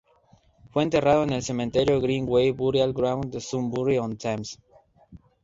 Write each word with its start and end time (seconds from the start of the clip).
Fue 0.71 0.81
enterrado 0.81 1.21
en 1.21 1.29
el 1.29 1.43
Cementerio 1.43 2.01
Green 2.01 2.25
Way 2.27 2.49
Burial 2.49 2.91
Ground 2.91 3.31
de 3.31 3.39
Sunbury-On-Thames. 3.39 4.57